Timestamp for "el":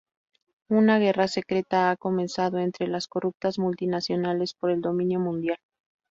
4.71-4.81